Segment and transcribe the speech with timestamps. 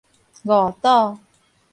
[0.41, 1.19] 五堵